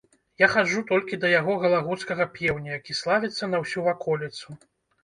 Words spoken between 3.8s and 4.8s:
ваколіцу.